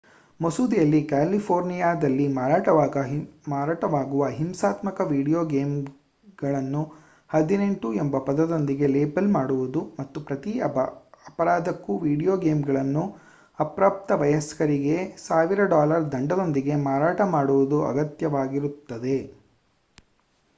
[0.39, 2.23] ಮಸೂದೆಯಲ್ಲಿ ಕ್ಯಾಲಿಫೋರ್ನಿಯಾದಲ್ಲಿ
[3.49, 6.81] ಮಾರಾಟವಾಗುವ ಹಿಂಸಾತ್ಮಕ ವಿಡಿಯೋ ಗೇಮ್‌ಗಳನ್ನು
[7.29, 13.05] 18 ಎಂಬ ಪದದೊಂದಿಗೆ ಲೇಬಲ್ ಮಾಡುವುದು ಮತ್ತು ಪ್ರತಿ ಅಪರಾಧಕ್ಕೂ ವೀಡಿಯೊ ಗೇಮ್‌ಗಳನ್ನು
[13.59, 19.17] ಅಪ್ರಾಪ್ತ ವಯಸ್ಕರಿಗೆ $ 1,000 ದಂಡದೊಂದಿಗೆ ಮಾರಾಟ ಮಾಡುವುದು ಅಗತ್ಯವಾಗಿರುತ್ತದೆ